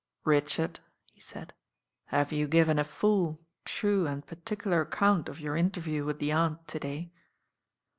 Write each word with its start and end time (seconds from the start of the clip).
"Richard," 0.25 0.79
he 1.11 1.21
said, 1.21 1.53
"have 2.05 2.31
you 2.31 2.47
given 2.47 2.79
a 2.79 2.83
full, 2.83 3.39
true 3.65 4.07
and 4.07 4.25
particular 4.25 4.81
account 4.81 5.29
of 5.29 5.39
your 5.39 5.55
interview 5.55 6.05
with 6.05 6.17
the 6.17 6.31
Aunt 6.31 6.67
to 6.69 6.79
day?" 6.79 7.11